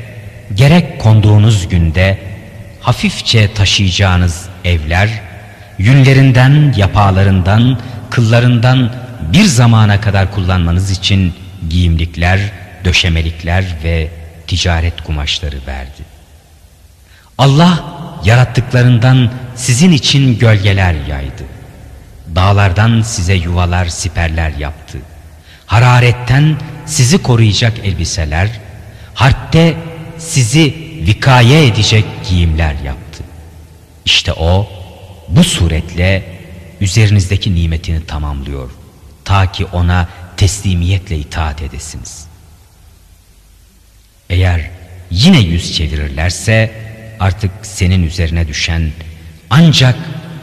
[0.55, 2.19] gerek konduğunuz günde
[2.81, 5.23] hafifçe taşıyacağınız evler,
[5.79, 7.79] yünlerinden, yapağlarından,
[8.11, 8.95] kıllarından
[9.33, 11.35] bir zamana kadar kullanmanız için
[11.71, 12.41] giyimlikler,
[12.85, 14.09] döşemelikler ve
[14.47, 16.03] ticaret kumaşları verdi.
[17.39, 17.85] Allah
[18.25, 21.45] yarattıklarından sizin için gölgeler yaydı.
[22.35, 24.99] Dağlardan size yuvalar, siperler yaptı.
[25.67, 28.51] Hararetten sizi koruyacak elbiseler,
[29.15, 29.77] harpte
[30.19, 30.75] sizi
[31.07, 33.25] vikaye edecek giyimler yaptı.
[34.05, 34.69] İşte o
[35.29, 36.25] bu suretle
[36.81, 38.71] üzerinizdeki nimetini tamamlıyor.
[39.25, 42.27] Ta ki ona teslimiyetle itaat edesiniz.
[44.31, 44.71] Eğer
[45.11, 46.73] yine yüz çevirirlerse
[47.21, 48.91] artık senin üzerine düşen
[49.51, 49.97] ancak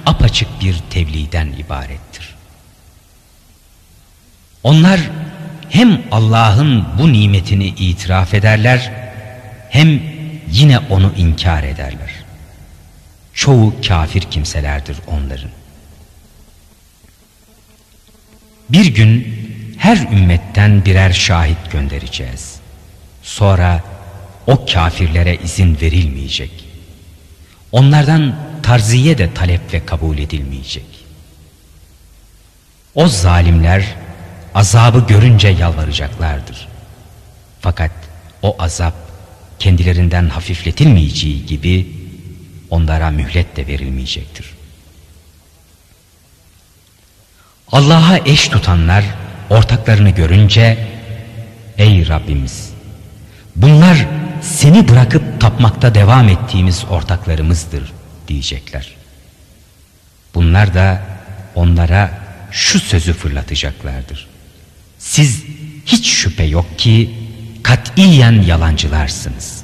[0.05, 2.35] apaçık bir tebliğden ibarettir.
[4.63, 4.99] Onlar
[5.69, 8.91] hem Allah'ın bu nimetini itiraf ederler
[9.69, 10.01] hem
[10.51, 12.11] yine onu inkar ederler.
[13.33, 15.49] Çoğu kafir kimselerdir onların.
[18.69, 19.35] Bir gün
[19.77, 22.60] her ümmetten birer şahit göndereceğiz.
[23.23, 23.83] Sonra
[24.47, 26.51] o kafirlere izin verilmeyecek.
[27.71, 30.85] Onlardan tarziye de talep ve kabul edilmeyecek.
[32.95, 33.95] O zalimler
[34.55, 36.67] azabı görünce yalvaracaklardır.
[37.61, 37.91] Fakat
[38.41, 38.93] o azap
[39.59, 41.87] kendilerinden hafifletilmeyeceği gibi
[42.69, 44.45] onlara mühlet de verilmeyecektir.
[47.71, 49.05] Allah'a eş tutanlar
[49.49, 50.87] ortaklarını görünce
[51.77, 52.70] ey Rabbimiz
[53.61, 54.07] bunlar
[54.41, 57.91] seni bırakıp tapmakta devam ettiğimiz ortaklarımızdır
[58.27, 58.95] diyecekler.
[60.35, 61.01] Bunlar da
[61.55, 62.11] onlara
[62.51, 64.27] şu sözü fırlatacaklardır.
[64.99, 65.43] Siz
[65.85, 67.15] hiç şüphe yok ki
[67.63, 69.63] katiyen yalancılarsınız.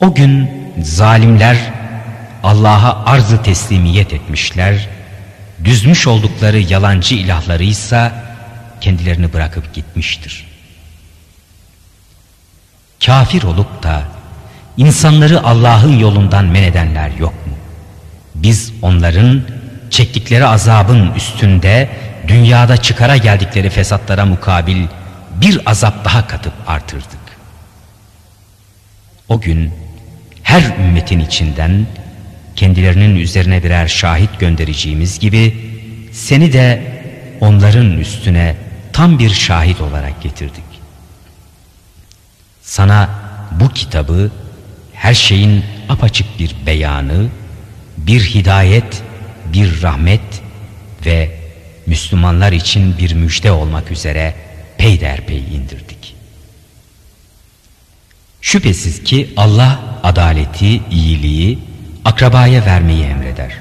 [0.00, 0.50] O gün
[0.82, 1.72] zalimler
[2.42, 4.88] Allah'a arzı teslimiyet etmişler,
[5.64, 8.24] düzmüş oldukları yalancı ilahlarıysa
[8.80, 10.49] kendilerini bırakıp gitmiştir.
[13.06, 14.02] Kafir olup da
[14.76, 17.52] insanları Allah'ın yolundan men edenler yok mu?
[18.34, 19.42] Biz onların
[19.90, 21.88] çektikleri azabın üstünde
[22.28, 24.86] dünyada çıkara geldikleri fesatlara mukabil
[25.40, 27.20] bir azap daha katıp artırdık.
[29.28, 29.72] O gün
[30.42, 31.86] her ümmetin içinden
[32.56, 35.56] kendilerinin üzerine birer şahit göndereceğimiz gibi
[36.12, 36.82] seni de
[37.40, 38.56] onların üstüne
[38.92, 40.69] tam bir şahit olarak getirdik.
[42.70, 43.10] Sana
[43.60, 44.30] bu kitabı
[44.92, 47.28] her şeyin apaçık bir beyanı,
[47.96, 49.02] bir hidayet,
[49.52, 50.42] bir rahmet
[51.06, 51.30] ve
[51.86, 54.34] Müslümanlar için bir müjde olmak üzere
[54.78, 56.14] peyderpey indirdik.
[58.40, 61.58] Şüphesiz ki Allah adaleti, iyiliği
[62.04, 63.52] akrabaya vermeyi emreder.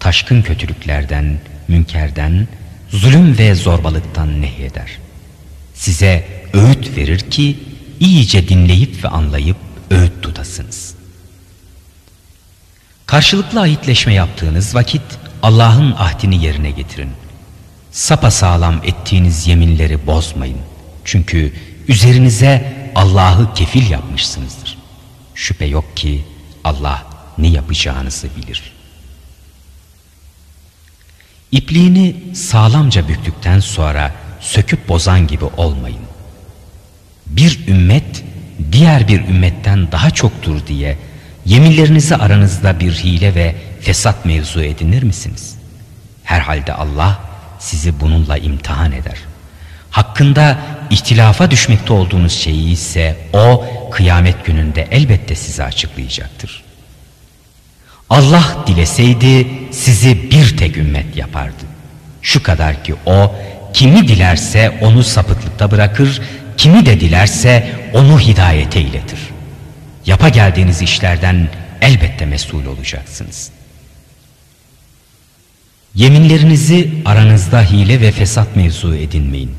[0.00, 2.48] Taşkın kötülüklerden, münkerden,
[2.90, 4.90] zulüm ve zorbalıktan nehyeder.
[5.74, 7.56] Size öğüt verir ki
[8.00, 9.56] iyice dinleyip ve anlayıp
[9.90, 10.94] öğüt tutasınız.
[13.06, 15.02] Karşılıklı ahitleşme yaptığınız vakit
[15.42, 17.10] Allah'ın ahdini yerine getirin.
[17.92, 20.58] Sapa sağlam ettiğiniz yeminleri bozmayın.
[21.04, 21.52] Çünkü
[21.88, 24.78] üzerinize Allah'ı kefil yapmışsınızdır.
[25.34, 26.24] Şüphe yok ki
[26.64, 27.06] Allah
[27.38, 28.72] ne yapacağınızı bilir.
[31.52, 36.03] İpliğini sağlamca büktükten sonra söküp bozan gibi olmayın.
[37.26, 38.24] Bir ümmet
[38.72, 40.96] diğer bir ümmetten daha çoktur diye
[41.46, 45.54] yeminlerinizi aranızda bir hile ve fesat mevzu edinir misiniz?
[46.24, 47.18] Herhalde Allah
[47.58, 49.18] sizi bununla imtihan eder.
[49.90, 50.58] Hakkında
[50.90, 56.64] ihtilafa düşmekte olduğunuz şeyi ise o kıyamet gününde elbette size açıklayacaktır.
[58.10, 61.64] Allah dileseydi sizi bir tek ümmet yapardı.
[62.22, 63.34] Şu kadar ki o
[63.72, 66.20] kimi dilerse onu sapıklıkta bırakır,
[66.56, 69.18] kimi de dilerse onu hidayete iletir.
[70.06, 71.48] Yapa geldiğiniz işlerden
[71.80, 73.50] elbette mesul olacaksınız.
[75.94, 79.56] Yeminlerinizi aranızda hile ve fesat mevzu edinmeyin.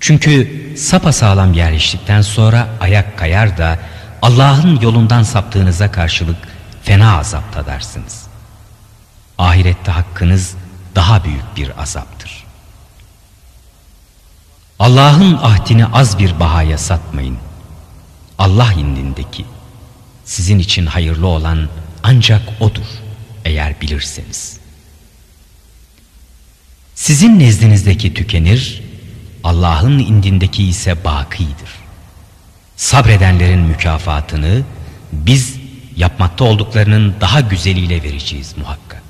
[0.00, 3.78] Çünkü sapasağlam yerleştikten sonra ayak kayar da
[4.22, 6.36] Allah'ın yolundan saptığınıza karşılık
[6.82, 8.26] fena azap tadarsınız.
[9.38, 10.54] Ahirette hakkınız
[10.94, 12.15] daha büyük bir azaptır.
[14.78, 17.38] Allah'ın ahdini az bir bahaya satmayın.
[18.38, 19.44] Allah indindeki
[20.24, 21.68] sizin için hayırlı olan
[22.02, 22.86] ancak O'dur
[23.44, 24.60] eğer bilirseniz.
[26.94, 28.82] Sizin nezdinizdeki tükenir,
[29.44, 31.70] Allah'ın indindeki ise bakidir.
[32.76, 34.62] Sabredenlerin mükafatını
[35.12, 35.56] biz
[35.96, 39.02] yapmakta olduklarının daha güzeliyle vereceğiz muhakkak.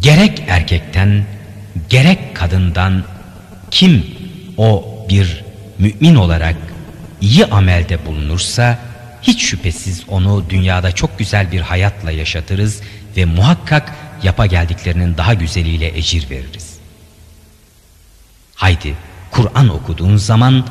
[0.00, 1.26] Gerek erkekten
[1.88, 3.04] gerek kadından
[3.70, 4.06] kim
[4.56, 5.44] o bir
[5.78, 6.56] mümin olarak
[7.20, 8.78] iyi amelde bulunursa
[9.22, 12.80] hiç şüphesiz onu dünyada çok güzel bir hayatla yaşatırız
[13.16, 16.72] ve muhakkak yapa geldiklerinin daha güzeliyle ecir veririz.
[18.54, 18.94] Haydi
[19.30, 20.66] Kur'an okuduğun zaman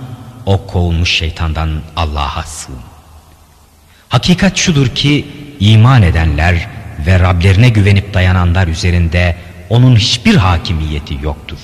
[0.45, 2.79] o kovulmuş şeytandan Allah'a sığın.
[4.09, 5.27] Hakikat şudur ki
[5.59, 6.67] iman edenler
[7.05, 9.35] ve Rablerine güvenip dayananlar üzerinde
[9.71, 11.57] onun hiçbir hakimiyeti yoktur.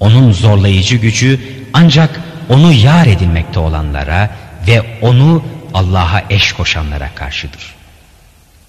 [0.00, 1.40] Onun zorlayıcı gücü
[1.72, 4.30] ancak onu yar edilmekte olanlara
[4.66, 7.74] ve onu Allah'a eş koşanlara karşıdır.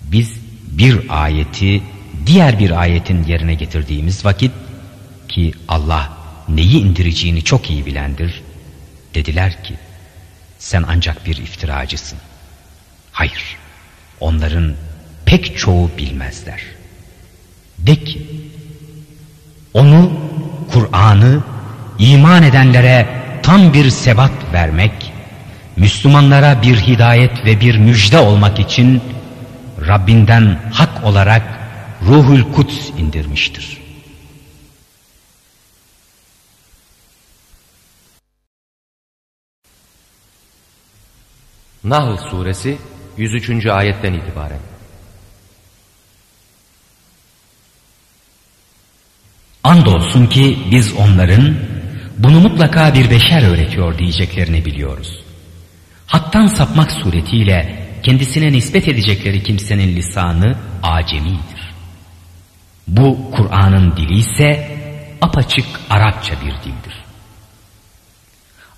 [0.02, 1.84] Biz bir ayeti
[2.26, 4.52] diğer bir ayetin yerine getirdiğimiz vakit
[5.28, 6.14] ki Allah
[6.50, 8.42] neyi indireceğini çok iyi bilendir.
[9.14, 9.74] Dediler ki
[10.60, 12.20] sen ancak bir iftiracısın.
[13.12, 13.58] Hayır
[14.20, 14.74] onların
[15.26, 16.62] pek çoğu bilmezler.
[17.78, 18.49] De ki
[19.74, 20.12] onu
[20.74, 21.44] Kur'an'ı
[22.00, 23.08] iman edenlere
[23.44, 25.14] tam bir sebat vermek,
[25.76, 29.02] Müslümanlara bir hidayet ve bir müjde olmak için
[29.88, 31.44] Rabbinden hak olarak
[32.08, 33.80] Ruhul Kuds indirmiştir.
[41.84, 42.78] Nahl suresi
[43.18, 43.66] 103.
[43.66, 44.69] ayetten itibaren.
[49.70, 51.56] Andolsun ki biz onların
[52.18, 55.20] bunu mutlaka bir beşer öğretiyor diyeceklerini biliyoruz.
[56.08, 61.74] Hattan sapmak suretiyle kendisine nispet edecekleri kimsenin lisanı acemidir.
[62.88, 64.78] Bu Kur'an'ın dili ise
[65.22, 67.04] apaçık Arapça bir dildir.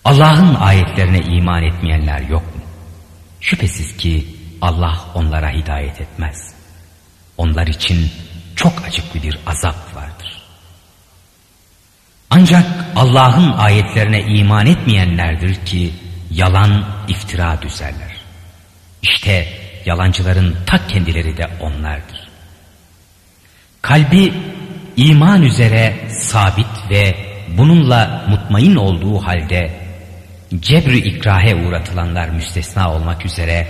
[0.06, 2.62] Allah'ın ayetlerine iman etmeyenler yok mu?
[3.42, 4.26] Şüphesiz ki
[4.62, 6.54] Allah onlara hidayet etmez.
[7.38, 8.12] Onlar için
[8.56, 10.41] çok acıklı bir azap vardır.
[12.32, 12.66] Ancak
[12.96, 15.94] Allah'ın ayetlerine iman etmeyenlerdir ki
[16.32, 18.12] yalan iftira düzerler.
[19.02, 19.48] İşte
[19.86, 22.30] yalancıların ta kendileri de onlardır.
[23.82, 24.34] Kalbi
[24.98, 27.16] iman üzere sabit ve
[27.58, 29.72] bununla mutmain olduğu halde
[30.60, 33.68] cebri ikrahe uğratılanlar müstesna olmak üzere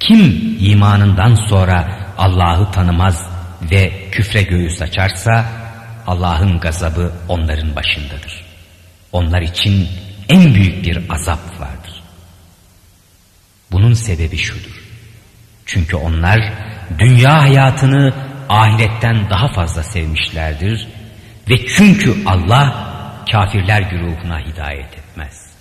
[0.00, 3.26] kim imanından sonra Allah'ı tanımaz
[3.70, 5.61] ve küfre göğüs açarsa
[6.06, 8.44] Allah'ın gazabı onların başındadır.
[9.12, 9.88] Onlar için
[10.28, 12.02] en büyük bir azap vardır.
[13.72, 14.82] Bunun sebebi şudur.
[15.66, 16.52] Çünkü onlar
[16.98, 18.14] dünya hayatını
[18.48, 20.88] ahiretten daha fazla sevmişlerdir
[21.50, 22.92] ve çünkü Allah
[23.32, 25.52] kafirler güruhuna hidayet etmez.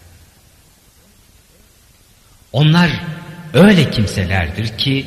[2.52, 2.92] Onlar
[3.54, 5.06] öyle kimselerdir ki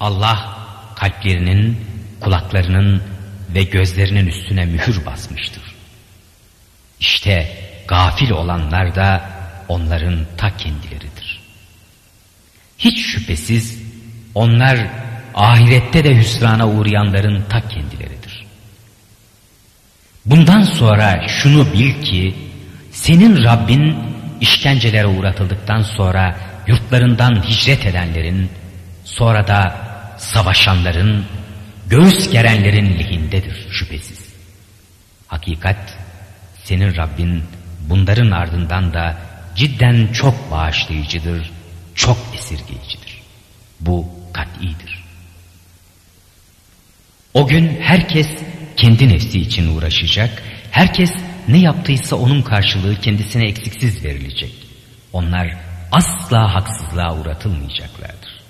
[0.00, 0.58] Allah
[0.96, 1.86] kalplerinin,
[2.20, 3.02] kulaklarının
[3.54, 5.62] ve gözlerinin üstüne mühür basmıştır.
[7.00, 7.56] İşte
[7.88, 9.30] gafil olanlar da
[9.68, 11.40] onların ta kendileridir.
[12.78, 13.82] Hiç şüphesiz
[14.34, 14.78] onlar
[15.34, 18.46] ahirette de hüsrana uğrayanların ta kendileridir.
[20.26, 22.34] Bundan sonra şunu bil ki
[22.92, 23.96] senin Rabbin
[24.40, 26.36] işkencelere uğratıldıktan sonra
[26.66, 28.50] yurtlarından hicret edenlerin
[29.04, 29.76] sonra da
[30.18, 31.24] savaşanların
[31.90, 34.18] göğüs gerenlerin lehindedir şüphesiz.
[35.26, 35.98] Hakikat
[36.64, 37.42] senin Rabbin
[37.88, 39.18] bunların ardından da
[39.56, 41.50] cidden çok bağışlayıcıdır,
[41.94, 43.22] çok esirgeyicidir.
[43.80, 45.04] Bu kat'idir.
[47.34, 48.28] O gün herkes
[48.76, 51.12] kendi nefsi için uğraşacak, herkes
[51.48, 54.52] ne yaptıysa onun karşılığı kendisine eksiksiz verilecek.
[55.12, 55.56] Onlar
[55.92, 58.40] asla haksızlığa uğratılmayacaklardır.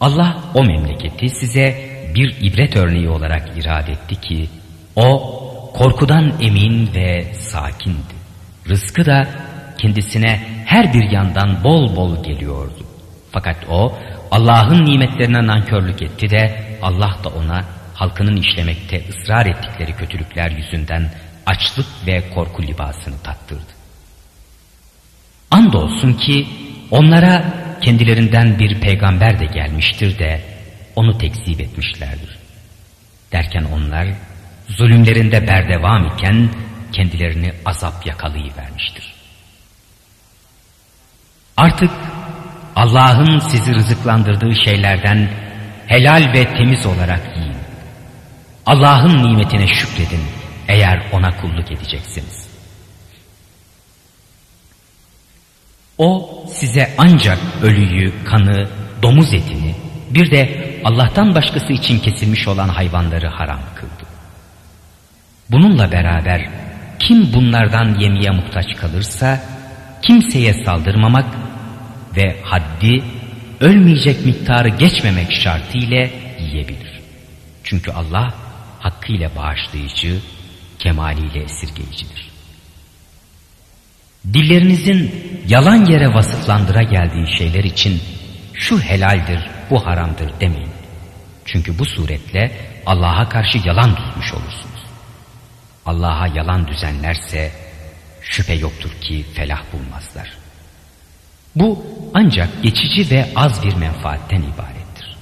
[0.00, 4.48] Allah o memleketi size bir ibret örneği olarak irade etti ki
[4.96, 5.36] o
[5.74, 8.14] korkudan emin ve sakindi.
[8.68, 9.28] Rızkı da
[9.78, 12.86] kendisine her bir yandan bol bol geliyordu.
[13.32, 13.98] Fakat o
[14.30, 21.10] Allah'ın nimetlerine nankörlük etti de Allah da ona halkının işlemekte ısrar ettikleri kötülükler yüzünden
[21.46, 23.72] açlık ve korku libasını tattırdı.
[25.50, 26.46] Andolsun ki
[26.90, 27.44] onlara
[27.80, 30.40] kendilerinden bir peygamber de gelmiştir de
[31.00, 32.38] onu tekzip etmişlerdir.
[33.32, 34.08] Derken onlar
[34.68, 36.50] zulümlerinde berdevam iken
[36.92, 39.14] kendilerini azap yakalayıvermiştir.
[41.56, 41.90] Artık
[42.76, 45.30] Allah'ın sizi rızıklandırdığı şeylerden
[45.86, 47.56] helal ve temiz olarak yiyin.
[48.66, 50.24] Allah'ın nimetine şükredin
[50.68, 52.50] eğer ona kulluk edeceksiniz.
[55.98, 58.68] O size ancak ölüyü, kanı,
[59.02, 59.74] domuz etini,
[60.10, 64.10] bir de Allah'tan başkası için kesilmiş olan hayvanları haram kıldı.
[65.50, 66.48] Bununla beraber
[66.98, 69.40] kim bunlardan yemeye muhtaç kalırsa
[70.02, 71.26] kimseye saldırmamak
[72.16, 73.02] ve haddi
[73.60, 76.08] ölmeyecek miktarı geçmemek şartıyla
[76.40, 77.00] yiyebilir.
[77.64, 78.34] Çünkü Allah
[78.78, 80.18] hakkıyla bağışlayıcı,
[80.78, 82.30] kemaliyle esirgeyicidir.
[84.32, 85.14] Dillerinizin
[85.48, 88.00] yalan yere vasıflandıra geldiği şeyler için
[88.60, 90.72] şu helaldir, bu haramdır demeyin.
[91.44, 92.52] Çünkü bu suretle
[92.86, 94.80] Allah'a karşı yalan tutmuş olursunuz.
[95.86, 97.52] Allah'a yalan düzenlerse
[98.22, 100.32] şüphe yoktur ki felah bulmazlar.
[101.56, 105.16] Bu ancak geçici ve az bir menfaatten ibarettir.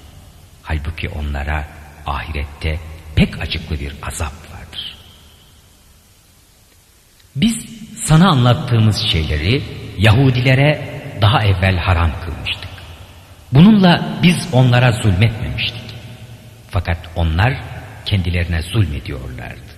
[0.62, 1.68] Halbuki onlara
[2.06, 2.78] ahirette
[3.16, 4.96] pek acıklı bir azap vardır.
[7.36, 7.66] Biz
[8.04, 9.62] sana anlattığımız şeyleri
[9.98, 12.67] Yahudilere daha evvel haram kılmıştık.
[13.52, 15.84] Bununla biz onlara zulmetmemiştik.
[16.70, 17.54] Fakat onlar
[18.04, 19.68] kendilerine zulmediyorlardı.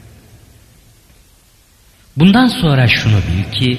[2.16, 3.78] Bundan sonra şunu bil ki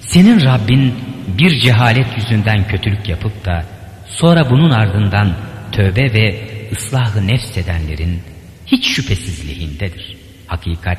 [0.00, 0.94] senin Rabbin
[1.38, 3.64] bir cehalet yüzünden kötülük yapıp da
[4.06, 5.34] sonra bunun ardından
[5.72, 8.22] tövbe ve ıslahı nefs edenlerin
[8.66, 10.16] hiç şüphesiz lehindedir.
[10.46, 10.98] Hakikat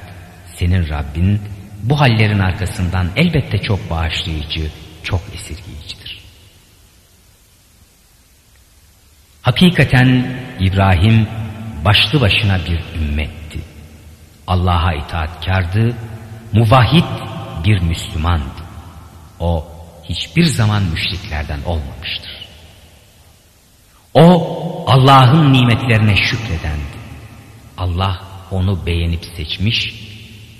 [0.55, 1.41] senin Rabbin
[1.83, 4.71] bu hallerin arkasından elbette çok bağışlayıcı,
[5.03, 6.02] çok esirgeyicidir.
[9.43, 11.27] Hakikaten İbrahim
[11.85, 13.59] başlı başına bir ümmetti.
[14.47, 15.95] Allah'a itaatkardı,
[16.53, 17.03] muvahhid
[17.63, 18.63] bir Müslümandı.
[19.39, 19.67] O
[20.03, 22.31] hiçbir zaman müşriklerden olmamıştır.
[24.13, 26.93] O Allah'ın nimetlerine şükredendi.
[27.77, 28.21] Allah
[28.51, 29.93] onu beğenip seçmiş,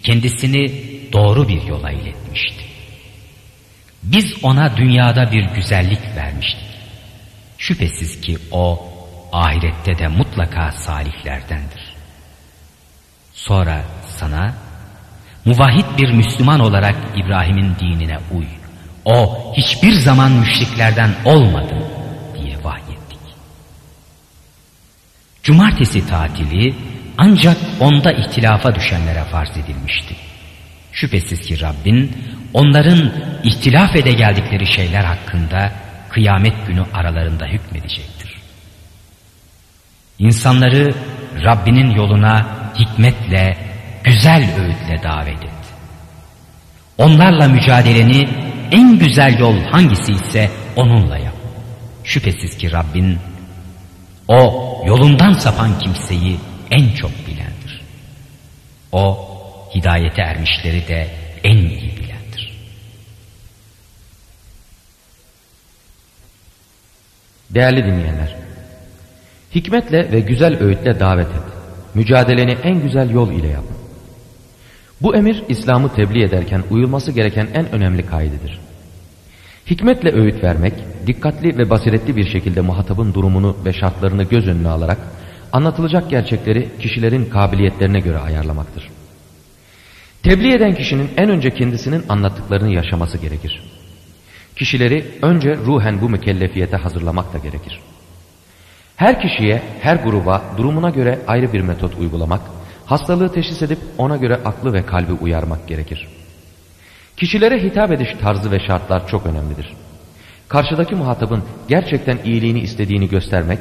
[0.03, 0.71] kendisini
[1.13, 2.63] doğru bir yola iletmişti.
[4.03, 6.72] Biz ona dünyada bir güzellik vermiştik.
[7.67, 8.89] Şüphesiz ki o
[9.31, 11.95] ahirette de mutlaka salihlerdendir.
[13.33, 13.81] Sonra
[14.19, 14.53] sana
[15.45, 18.45] muvahhid bir Müslüman olarak İbrahim'in dinine uy.
[19.05, 21.75] O hiçbir zaman müşriklerden olmadı
[22.35, 23.19] diye vahyettik.
[25.43, 26.75] Cumartesi tatili
[27.17, 30.15] ancak onda ihtilafa düşenlere farz edilmişti.
[30.91, 32.11] Şüphesiz ki Rabbin
[32.53, 33.11] onların
[33.43, 35.82] ihtilaf ede geldikleri şeyler hakkında
[36.13, 38.37] kıyamet günü aralarında hükmedecektir.
[40.19, 40.93] İnsanları
[41.43, 42.45] Rabbinin yoluna
[42.79, 43.57] hikmetle,
[44.03, 45.49] güzel öğütle davet et.
[46.97, 48.29] Onlarla mücadeleni
[48.71, 51.35] en güzel yol hangisi ise onunla yap.
[52.03, 53.19] Şüphesiz ki Rabbin
[54.27, 56.37] o yolundan sapan kimseyi
[56.71, 57.81] en çok bilendir.
[58.91, 59.29] O
[59.75, 61.07] hidayete ermişleri de
[61.43, 62.12] en iyi bilendir.
[67.53, 68.35] Değerli dinleyenler,
[69.55, 71.43] hikmetle ve güzel öğütle davet et.
[71.93, 73.63] Mücadeleni en güzel yol ile yap.
[75.01, 78.59] Bu emir İslam'ı tebliğ ederken uyulması gereken en önemli kaidedir.
[79.69, 80.73] Hikmetle öğüt vermek,
[81.07, 84.97] dikkatli ve basiretli bir şekilde muhatabın durumunu ve şartlarını göz önüne alarak
[85.51, 88.89] anlatılacak gerçekleri kişilerin kabiliyetlerine göre ayarlamaktır.
[90.23, 93.72] Tebliğ eden kişinin en önce kendisinin anlattıklarını yaşaması gerekir.
[94.55, 97.79] Kişileri önce ruhen bu mükellefiyete hazırlamak da gerekir.
[98.95, 102.41] Her kişiye, her gruba durumuna göre ayrı bir metot uygulamak,
[102.85, 106.07] hastalığı teşhis edip ona göre aklı ve kalbi uyarmak gerekir.
[107.17, 109.73] Kişilere hitap ediş tarzı ve şartlar çok önemlidir.
[110.47, 113.59] Karşıdaki muhatabın gerçekten iyiliğini istediğini göstermek,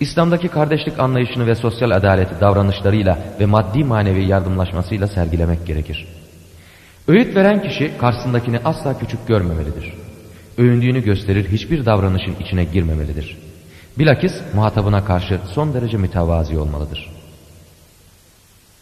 [0.00, 6.06] İslam'daki kardeşlik anlayışını ve sosyal adaleti davranışlarıyla ve maddi manevi yardımlaşmasıyla sergilemek gerekir.
[7.08, 10.01] Öğüt veren kişi karşısındakini asla küçük görmemelidir.
[10.62, 13.38] Övündüğünü gösterir hiçbir davranışın içine girmemelidir.
[13.98, 17.10] Bilakis muhatabına karşı son derece mütevazi olmalıdır.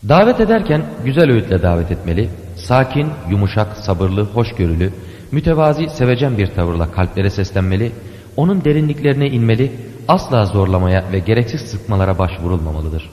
[0.09, 4.93] Davet ederken güzel öğütle davet etmeli, sakin, yumuşak, sabırlı, hoşgörülü,
[5.33, 7.93] mütevazi, sevecen bir tavırla kalplere seslenmeli,
[8.37, 9.73] onun derinliklerine inmeli,
[10.09, 13.11] asla zorlamaya ve gereksiz sıkmalara başvurulmamalıdır.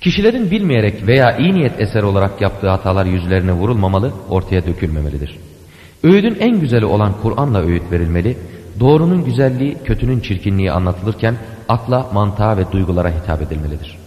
[0.00, 5.38] Kişilerin bilmeyerek veya iyi niyet eser olarak yaptığı hatalar yüzlerine vurulmamalı, ortaya dökülmemelidir.
[6.04, 8.36] Öğüdün en güzeli olan Kur'an'la öğüt verilmeli,
[8.80, 11.36] doğrunun güzelliği, kötünün çirkinliği anlatılırken
[11.68, 13.98] akla, mantığa ve duygulara hitap edilmelidir.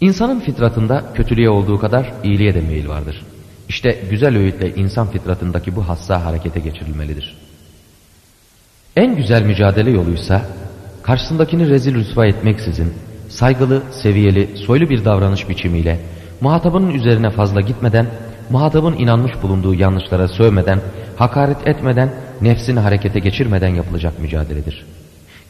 [0.00, 3.22] İnsanın fitratında kötülüğe olduğu kadar iyiliğe de meyil vardır.
[3.68, 7.36] İşte güzel öğütle insan fitratındaki bu hassa harekete geçirilmelidir.
[8.96, 10.42] En güzel mücadele yoluysa
[11.02, 12.92] karşısındakini rezil rüsva etmeksizin
[13.28, 16.00] saygılı, seviyeli, soylu bir davranış biçimiyle
[16.40, 18.06] muhatabının üzerine fazla gitmeden,
[18.50, 20.80] muhatabın inanmış bulunduğu yanlışlara sövmeden,
[21.16, 24.86] hakaret etmeden, nefsini harekete geçirmeden yapılacak mücadeledir.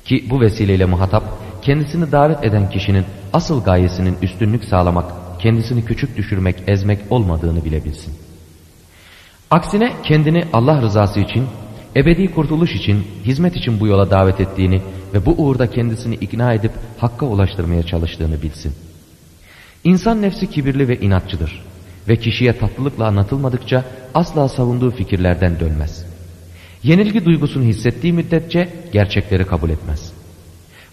[0.05, 1.25] Ki bu vesileyle muhatap
[1.63, 8.15] kendisini davet eden kişinin asıl gayesinin üstünlük sağlamak, kendisini küçük düşürmek, ezmek olmadığını bilebilsin.
[9.51, 11.47] Aksine kendini Allah rızası için
[11.97, 14.83] ebedi kurtuluş için, hizmet için bu yola davet ettiğini
[15.15, 18.73] ve bu uğurda kendisini ikna edip hakka ulaştırmaya çalıştığını bilsin.
[19.85, 21.66] İnsan nefsi kibirli ve inatçıdır
[22.09, 23.85] ve kişiye tatlılıkla anlatılmadıkça
[24.15, 26.07] asla savunduğu fikirlerden dönmez.
[26.83, 30.13] Yenilgi duygusunu hissettiği müddetçe gerçekleri kabul etmez.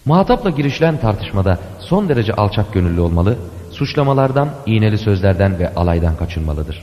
[0.04, 3.38] Muhatapla girişilen tartışmada son derece alçak gönüllü olmalı,
[3.70, 6.82] suçlamalardan, iğneli sözlerden ve alaydan kaçınmalıdır.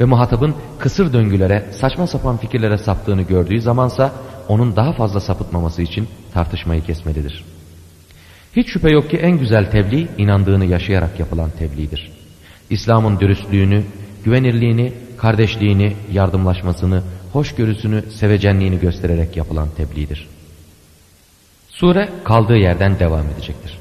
[0.00, 4.12] Ve muhatabın kısır döngülere, saçma sapan fikirlere saptığını gördüğü zamansa
[4.48, 7.44] onun daha fazla sapıtmaması için tartışmayı kesmelidir.
[8.56, 12.23] Hiç şüphe yok ki en güzel tebliğ inandığını yaşayarak yapılan tebliğdir.
[12.74, 13.84] İslam'ın dürüstlüğünü,
[14.24, 17.02] güvenirliğini, kardeşliğini, yardımlaşmasını,
[17.32, 20.28] hoşgörüsünü, sevecenliğini göstererek yapılan tebliğdir.
[21.68, 23.78] Sure kaldığı yerden devam edecektir.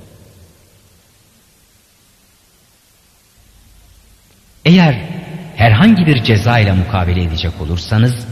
[4.66, 5.10] Eğer
[5.56, 8.28] herhangi bir ceza ile mukabele edecek olursanız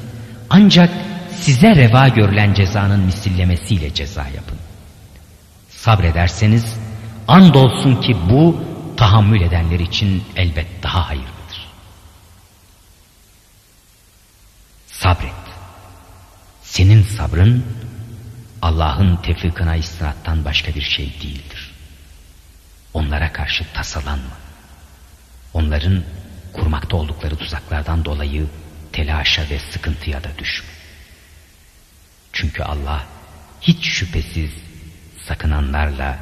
[0.50, 0.90] ancak
[1.30, 4.58] size reva görülen cezanın misillemesiyle ceza yapın.
[5.70, 6.78] Sabrederseniz
[7.28, 8.71] andolsun ki bu
[9.02, 11.68] tahammül edenler için elbet daha hayırlıdır.
[14.88, 15.32] Sabret.
[16.64, 17.66] Senin sabrın
[18.62, 21.72] Allah'ın tefrikına istinattan başka bir şey değildir.
[22.94, 24.38] Onlara karşı tasalanma.
[25.54, 26.04] Onların
[26.54, 28.48] kurmakta oldukları tuzaklardan dolayı
[28.92, 30.70] telaşa ve sıkıntıya da düşme.
[32.34, 33.06] Çünkü Allah
[33.62, 34.52] hiç şüphesiz
[35.28, 36.20] sakınanlarla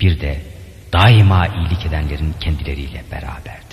[0.00, 0.57] bir de
[0.92, 3.67] daima iyilik edenlerin kendileriyle beraberdir.